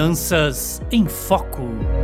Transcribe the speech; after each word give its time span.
Finanças 0.00 0.80
em 0.90 1.04
Foco. 1.04 1.99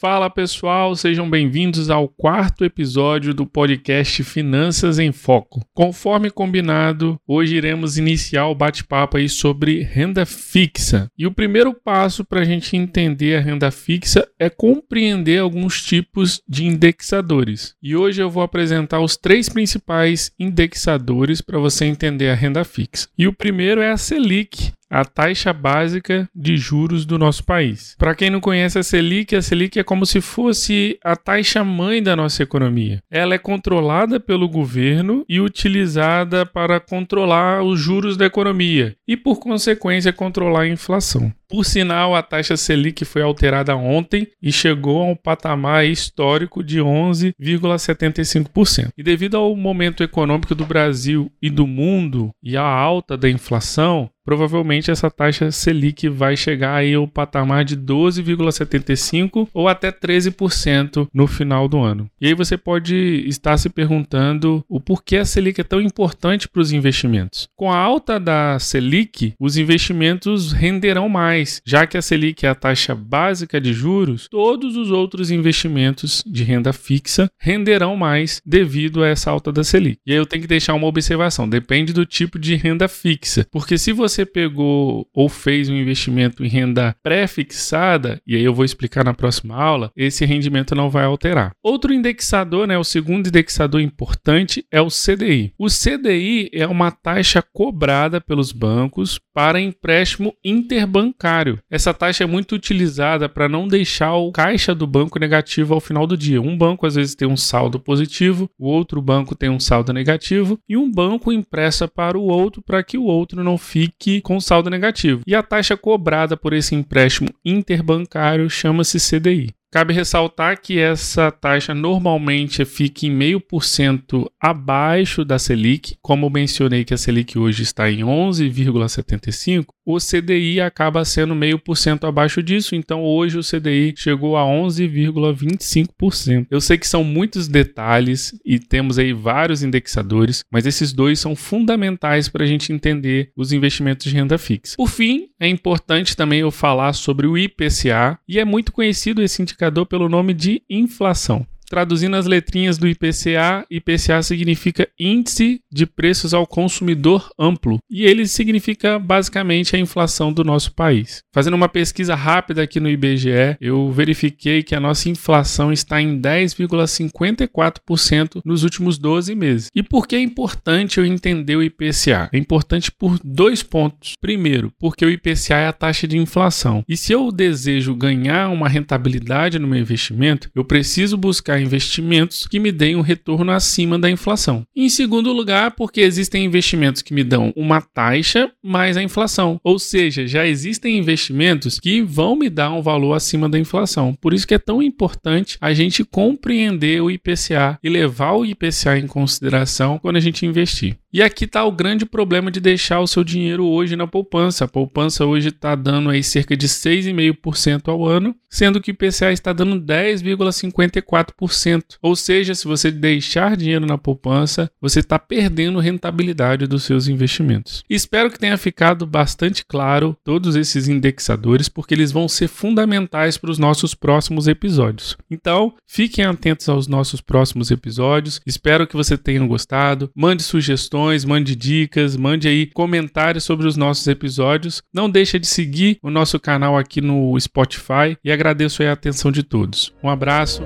Fala 0.00 0.30
pessoal, 0.30 0.94
sejam 0.94 1.28
bem-vindos 1.28 1.90
ao 1.90 2.06
quarto 2.06 2.64
episódio 2.64 3.34
do 3.34 3.44
podcast 3.44 4.22
Finanças 4.22 5.00
em 5.00 5.10
Foco. 5.10 5.60
Conforme 5.74 6.30
combinado, 6.30 7.18
hoje 7.26 7.56
iremos 7.56 7.98
iniciar 7.98 8.46
o 8.46 8.54
bate-papo 8.54 9.16
aí 9.16 9.28
sobre 9.28 9.82
renda 9.82 10.24
fixa. 10.24 11.10
E 11.18 11.26
o 11.26 11.32
primeiro 11.32 11.74
passo 11.74 12.24
para 12.24 12.42
a 12.42 12.44
gente 12.44 12.76
entender 12.76 13.34
a 13.34 13.40
renda 13.40 13.72
fixa 13.72 14.24
é 14.38 14.48
compreender 14.48 15.40
alguns 15.40 15.82
tipos 15.82 16.40
de 16.48 16.64
indexadores. 16.64 17.74
E 17.82 17.96
hoje 17.96 18.22
eu 18.22 18.30
vou 18.30 18.44
apresentar 18.44 19.00
os 19.00 19.16
três 19.16 19.48
principais 19.48 20.30
indexadores 20.38 21.40
para 21.40 21.58
você 21.58 21.86
entender 21.86 22.30
a 22.30 22.36
renda 22.36 22.62
fixa. 22.62 23.08
E 23.18 23.26
o 23.26 23.32
primeiro 23.32 23.80
é 23.80 23.90
a 23.90 23.96
Selic, 23.96 24.70
a 24.90 25.04
taxa 25.04 25.52
básica 25.52 26.28
de 26.34 26.56
juros 26.56 27.04
do 27.04 27.18
nosso 27.18 27.44
país. 27.44 27.94
Para 27.98 28.14
quem 28.14 28.30
não 28.30 28.40
conhece 28.40 28.78
a 28.78 28.82
Selic, 28.82 29.34
a 29.34 29.42
Selic 29.42 29.78
é 29.78 29.84
como 29.84 30.06
se 30.06 30.20
fosse 30.20 30.98
a 31.04 31.16
taxa 31.16 31.62
mãe 31.62 32.02
da 32.02 32.16
nossa 32.16 32.42
economia. 32.42 33.02
Ela 33.10 33.34
é 33.34 33.38
controlada 33.38 34.18
pelo 34.18 34.48
governo 34.48 35.24
e 35.28 35.40
utilizada 35.40 36.46
para 36.46 36.80
controlar 36.80 37.62
os 37.62 37.78
juros 37.78 38.16
da 38.16 38.26
economia 38.26 38.96
e, 39.06 39.16
por 39.16 39.38
consequência, 39.38 40.12
controlar 40.12 40.62
a 40.62 40.68
inflação. 40.68 41.32
Por 41.48 41.64
sinal, 41.64 42.14
a 42.14 42.22
taxa 42.22 42.58
Selic 42.58 43.06
foi 43.06 43.22
alterada 43.22 43.74
ontem 43.74 44.28
e 44.42 44.52
chegou 44.52 45.02
a 45.02 45.06
um 45.06 45.16
patamar 45.16 45.86
histórico 45.86 46.62
de 46.62 46.78
11,75%. 46.78 48.90
E 48.96 49.02
devido 49.02 49.38
ao 49.38 49.56
momento 49.56 50.02
econômico 50.02 50.54
do 50.54 50.66
Brasil 50.66 51.32
e 51.40 51.48
do 51.48 51.66
mundo 51.66 52.30
e 52.42 52.54
à 52.56 52.62
alta 52.62 53.16
da 53.16 53.30
inflação, 53.30 54.10
provavelmente 54.28 54.90
essa 54.90 55.10
taxa 55.10 55.50
Selic 55.50 56.06
vai 56.06 56.36
chegar 56.36 56.74
aí 56.74 56.92
ao 56.92 57.08
patamar 57.08 57.64
de 57.64 57.74
12,75 57.74 59.48
ou 59.54 59.68
até 59.68 59.90
13% 59.90 61.08
no 61.14 61.26
final 61.26 61.66
do 61.66 61.78
ano. 61.78 62.10
E 62.20 62.26
aí 62.26 62.34
você 62.34 62.58
pode 62.58 62.94
estar 63.26 63.56
se 63.56 63.70
perguntando 63.70 64.62
o 64.68 64.78
porquê 64.78 65.16
a 65.16 65.24
Selic 65.24 65.62
é 65.62 65.64
tão 65.64 65.80
importante 65.80 66.46
para 66.46 66.60
os 66.60 66.72
investimentos. 66.72 67.48
Com 67.56 67.72
a 67.72 67.78
alta 67.78 68.20
da 68.20 68.58
Selic, 68.58 69.32
os 69.40 69.56
investimentos 69.56 70.52
renderão 70.52 71.08
mais 71.08 71.37
mais, 71.38 71.62
já 71.64 71.86
que 71.86 71.96
a 71.96 72.02
Selic 72.02 72.44
é 72.44 72.48
a 72.48 72.54
taxa 72.54 72.94
básica 72.94 73.60
de 73.60 73.72
juros, 73.72 74.26
todos 74.28 74.76
os 74.76 74.90
outros 74.90 75.30
investimentos 75.30 76.22
de 76.26 76.42
renda 76.42 76.72
fixa 76.72 77.30
renderão 77.38 77.96
mais 77.96 78.42
devido 78.44 79.04
a 79.04 79.08
essa 79.08 79.30
alta 79.30 79.52
da 79.52 79.62
Selic. 79.62 79.98
E 80.04 80.12
aí 80.12 80.18
eu 80.18 80.26
tenho 80.26 80.42
que 80.42 80.48
deixar 80.48 80.74
uma 80.74 80.86
observação: 80.86 81.48
depende 81.48 81.92
do 81.92 82.04
tipo 82.04 82.38
de 82.38 82.56
renda 82.56 82.88
fixa, 82.88 83.46
porque 83.52 83.78
se 83.78 83.92
você 83.92 84.26
pegou 84.26 85.06
ou 85.14 85.28
fez 85.28 85.68
um 85.68 85.76
investimento 85.76 86.44
em 86.44 86.48
renda 86.48 86.96
pré-fixada, 87.02 88.20
e 88.26 88.34
aí 88.34 88.42
eu 88.42 88.54
vou 88.54 88.64
explicar 88.64 89.04
na 89.04 89.14
próxima 89.14 89.54
aula, 89.54 89.92
esse 89.96 90.24
rendimento 90.24 90.74
não 90.74 90.90
vai 90.90 91.04
alterar. 91.04 91.52
Outro 91.62 91.92
indexador, 91.92 92.66
né, 92.66 92.76
o 92.76 92.84
segundo 92.84 93.28
indexador 93.28 93.80
importante 93.80 94.64
é 94.72 94.80
o 94.80 94.88
CDI. 94.88 95.52
O 95.58 95.66
CDI 95.68 96.50
é 96.52 96.66
uma 96.66 96.90
taxa 96.90 97.42
cobrada 97.52 98.20
pelos 98.20 98.50
bancos 98.50 99.20
para 99.38 99.60
empréstimo 99.60 100.34
interbancário 100.44 100.98
bancário. 101.18 101.58
Essa 101.70 101.94
taxa 101.94 102.24
é 102.24 102.26
muito 102.26 102.54
utilizada 102.54 103.28
para 103.28 103.48
não 103.48 103.68
deixar 103.68 104.14
o 104.14 104.32
caixa 104.32 104.74
do 104.74 104.86
banco 104.86 105.18
negativo 105.18 105.74
ao 105.74 105.80
final 105.80 106.06
do 106.06 106.16
dia. 106.16 106.40
Um 106.40 106.56
banco 106.56 106.86
às 106.86 106.96
vezes 106.96 107.14
tem 107.14 107.28
um 107.28 107.36
saldo 107.36 107.78
positivo, 107.78 108.50
o 108.58 108.66
outro 108.66 109.00
banco 109.00 109.34
tem 109.34 109.48
um 109.48 109.60
saldo 109.60 109.92
negativo 109.92 110.58
e 110.68 110.76
um 110.76 110.90
banco 110.90 111.32
empresta 111.32 111.86
para 111.86 112.18
o 112.18 112.22
outro 112.22 112.62
para 112.62 112.82
que 112.82 112.98
o 112.98 113.04
outro 113.04 113.44
não 113.44 113.58
fique 113.58 114.20
com 114.20 114.40
saldo 114.40 114.70
negativo. 114.70 115.22
E 115.26 115.34
a 115.34 115.42
taxa 115.42 115.76
cobrada 115.76 116.36
por 116.36 116.52
esse 116.52 116.74
empréstimo 116.74 117.28
interbancário 117.44 118.48
chama-se 118.48 118.98
CDI. 118.98 119.57
Cabe 119.70 119.92
ressaltar 119.92 120.62
que 120.62 120.78
essa 120.78 121.30
taxa 121.30 121.74
normalmente 121.74 122.64
fica 122.64 123.04
em 123.04 123.10
meio 123.10 123.38
por 123.38 123.64
cento 123.64 124.32
abaixo 124.40 125.26
da 125.26 125.38
Selic, 125.38 125.98
como 126.00 126.30
mencionei 126.30 126.86
que 126.86 126.94
a 126.94 126.96
Selic 126.96 127.38
hoje 127.38 127.64
está 127.64 127.90
em 127.90 127.98
11,75, 127.98 129.66
o 129.84 129.98
CDI 129.98 130.62
acaba 130.62 131.04
sendo 131.04 131.34
meio 131.34 131.58
por 131.58 131.76
cento 131.76 132.06
abaixo 132.06 132.42
disso, 132.42 132.74
então 132.74 133.02
hoje 133.02 133.38
o 133.38 133.42
CDI 133.42 133.92
chegou 133.94 134.38
a 134.38 134.42
11,25%. 134.42 136.46
Eu 136.50 136.62
sei 136.62 136.78
que 136.78 136.86
são 136.86 137.04
muitos 137.04 137.46
detalhes 137.46 138.32
e 138.44 138.58
temos 138.58 138.98
aí 138.98 139.12
vários 139.12 139.62
indexadores, 139.62 140.44
mas 140.50 140.64
esses 140.64 140.94
dois 140.94 141.18
são 141.18 141.36
fundamentais 141.36 142.26
para 142.28 142.44
a 142.44 142.46
gente 142.46 142.72
entender 142.72 143.32
os 143.36 143.52
investimentos 143.52 144.06
de 144.06 144.14
renda 144.14 144.38
fixa. 144.38 144.76
Por 144.76 144.88
fim, 144.88 145.28
é 145.38 145.46
importante 145.46 146.16
também 146.16 146.40
eu 146.40 146.50
falar 146.50 146.94
sobre 146.94 147.26
o 147.26 147.36
IPCA 147.36 148.18
e 148.26 148.38
é 148.38 148.46
muito 148.46 148.72
conhecido 148.72 149.22
esse 149.22 149.42
indicador 149.42 149.57
pelo 149.84 150.08
nome 150.08 150.32
de 150.32 150.62
inflação. 150.70 151.44
Traduzindo 151.68 152.16
as 152.16 152.26
letrinhas 152.26 152.78
do 152.78 152.88
IPCA, 152.88 153.66
IPCA 153.70 154.22
significa 154.22 154.88
Índice 154.98 155.60
de 155.70 155.84
Preços 155.84 156.32
ao 156.32 156.46
Consumidor 156.46 157.28
Amplo 157.38 157.78
e 157.90 158.04
ele 158.04 158.26
significa 158.26 158.98
basicamente 158.98 159.76
a 159.76 159.78
inflação 159.78 160.32
do 160.32 160.42
nosso 160.42 160.72
país. 160.72 161.22
Fazendo 161.32 161.52
uma 161.54 161.68
pesquisa 161.68 162.14
rápida 162.14 162.62
aqui 162.62 162.80
no 162.80 162.88
IBGE, 162.88 163.58
eu 163.60 163.92
verifiquei 163.92 164.62
que 164.62 164.74
a 164.74 164.80
nossa 164.80 165.10
inflação 165.10 165.70
está 165.72 166.00
em 166.00 166.18
10,54% 166.20 168.40
nos 168.44 168.62
últimos 168.64 168.96
12 168.96 169.34
meses. 169.34 169.68
E 169.74 169.82
por 169.82 170.08
que 170.08 170.16
é 170.16 170.20
importante 170.20 170.96
eu 170.98 171.04
entender 171.04 171.56
o 171.56 171.62
IPCA? 171.62 172.30
É 172.32 172.38
importante 172.38 172.90
por 172.90 173.20
dois 173.22 173.62
pontos. 173.62 174.14
Primeiro, 174.20 174.72
porque 174.78 175.04
o 175.04 175.10
IPCA 175.10 175.56
é 175.56 175.68
a 175.68 175.72
taxa 175.72 176.08
de 176.08 176.16
inflação. 176.16 176.82
E 176.88 176.96
se 176.96 177.12
eu 177.12 177.30
desejo 177.30 177.94
ganhar 177.94 178.48
uma 178.48 178.66
rentabilidade 178.68 179.58
no 179.58 179.68
meu 179.68 179.78
investimento, 179.78 180.48
eu 180.54 180.64
preciso 180.64 181.18
buscar 181.58 181.60
investimentos 181.60 182.46
que 182.46 182.60
me 182.60 182.70
deem 182.70 182.96
um 182.96 183.00
retorno 183.00 183.52
acima 183.52 183.98
da 183.98 184.10
inflação. 184.10 184.64
Em 184.74 184.88
segundo 184.88 185.32
lugar, 185.32 185.72
porque 185.72 186.00
existem 186.00 186.44
investimentos 186.44 187.02
que 187.02 187.14
me 187.14 187.24
dão 187.24 187.52
uma 187.56 187.80
taxa 187.80 188.50
mais 188.62 188.96
a 188.96 189.02
inflação, 189.02 189.60
ou 189.64 189.78
seja, 189.78 190.26
já 190.26 190.46
existem 190.46 190.98
investimentos 190.98 191.80
que 191.80 192.02
vão 192.02 192.36
me 192.36 192.48
dar 192.48 192.72
um 192.72 192.82
valor 192.82 193.14
acima 193.14 193.48
da 193.48 193.58
inflação. 193.58 194.16
Por 194.20 194.32
isso 194.32 194.46
que 194.46 194.54
é 194.54 194.58
tão 194.58 194.82
importante 194.82 195.58
a 195.60 195.72
gente 195.72 196.04
compreender 196.04 197.02
o 197.02 197.10
IPCA 197.10 197.78
e 197.82 197.88
levar 197.88 198.32
o 198.32 198.44
IPCA 198.44 198.98
em 198.98 199.06
consideração 199.06 199.98
quando 199.98 200.16
a 200.16 200.20
gente 200.20 200.46
investir. 200.46 200.96
E 201.10 201.22
aqui 201.22 201.46
está 201.46 201.64
o 201.64 201.72
grande 201.72 202.04
problema 202.04 202.50
de 202.50 202.60
deixar 202.60 203.00
o 203.00 203.06
seu 203.06 203.24
dinheiro 203.24 203.64
hoje 203.64 203.96
na 203.96 204.06
poupança. 204.06 204.66
A 204.66 204.68
poupança 204.68 205.24
hoje 205.24 205.48
está 205.48 205.74
dando 205.74 206.10
aí 206.10 206.22
cerca 206.22 206.54
de 206.54 206.68
6,5% 206.68 207.88
ao 207.88 208.06
ano, 208.06 208.36
sendo 208.50 208.78
que 208.78 208.90
o 208.90 208.92
IPCA 208.92 209.32
está 209.32 209.54
dando 209.54 209.80
10,54%. 209.80 211.96
Ou 212.02 212.14
seja, 212.14 212.54
se 212.54 212.66
você 212.66 212.90
deixar 212.90 213.56
dinheiro 213.56 213.86
na 213.86 213.96
poupança, 213.96 214.70
você 214.78 215.00
está 215.00 215.18
perdendo 215.18 215.78
rentabilidade 215.78 216.66
dos 216.66 216.84
seus 216.84 217.08
investimentos. 217.08 217.82
Espero 217.88 218.30
que 218.30 218.38
tenha 218.38 218.58
ficado 218.58 219.06
bastante 219.06 219.64
claro 219.64 220.14
todos 220.22 220.56
esses 220.56 220.88
indexadores, 220.88 221.70
porque 221.70 221.94
eles 221.94 222.12
vão 222.12 222.28
ser 222.28 222.48
fundamentais 222.48 223.38
para 223.38 223.50
os 223.50 223.58
nossos 223.58 223.94
próximos 223.94 224.46
episódios. 224.46 225.16
Então, 225.30 225.72
fiquem 225.86 226.26
atentos 226.26 226.68
aos 226.68 226.86
nossos 226.86 227.22
próximos 227.22 227.70
episódios. 227.70 228.42
Espero 228.44 228.86
que 228.86 228.94
você 228.94 229.16
tenha 229.16 229.42
gostado. 229.46 230.10
Mande 230.14 230.42
sugestões 230.42 230.97
sugestões, 230.98 231.24
mande 231.24 231.54
dicas, 231.54 232.16
mande 232.16 232.48
aí 232.48 232.66
comentários 232.66 233.44
sobre 233.44 233.66
os 233.66 233.76
nossos 233.76 234.06
episódios. 234.06 234.82
Não 234.92 235.08
deixa 235.08 235.38
de 235.38 235.46
seguir 235.46 235.98
o 236.02 236.10
nosso 236.10 236.40
canal 236.40 236.76
aqui 236.76 237.00
no 237.00 237.38
Spotify 237.38 238.16
e 238.24 238.32
agradeço 238.32 238.82
a 238.82 238.92
atenção 238.92 239.30
de 239.30 239.42
todos. 239.42 239.92
Um 240.02 240.08
abraço. 240.08 240.62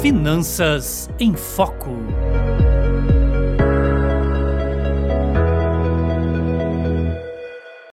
Finanças 0.00 1.10
em 1.18 1.34
Foco. 1.34 2.37